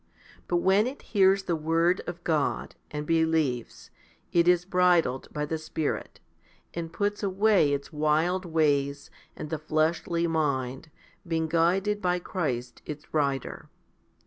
But 0.47 0.55
when 0.55 0.87
it 0.87 1.03
hears 1.13 1.43
the 1.43 1.55
word 1.55 2.01
of 2.07 2.23
God, 2.23 2.73
and 2.89 3.05
believes, 3.05 3.91
it 4.33 4.47
is 4.47 4.65
bridled 4.65 5.31
by 5.31 5.45
the 5.45 5.59
Spirit, 5.59 6.19
and 6.73 6.91
puts 6.91 7.21
away 7.21 7.71
its 7.71 7.93
wild 7.93 8.43
ways 8.43 9.11
and 9.35 9.51
the 9.51 9.59
fleshly 9.59 10.25
mind, 10.25 10.89
being 11.27 11.47
guided 11.47 12.01
by 12.01 12.17
Christ 12.17 12.81
its 12.83 13.13
rider. 13.13 13.69